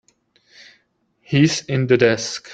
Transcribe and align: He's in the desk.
He's 1.21 1.63
in 1.65 1.85
the 1.85 1.95
desk. 1.95 2.49